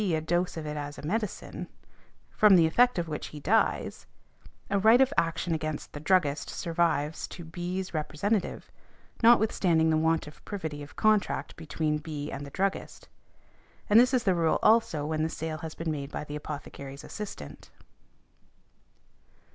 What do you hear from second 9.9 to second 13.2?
the want of privity of contract between B. and the druggist.